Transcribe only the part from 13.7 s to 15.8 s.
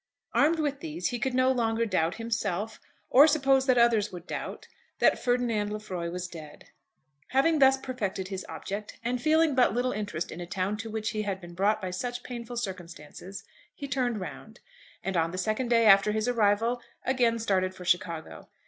he turned round, and on the second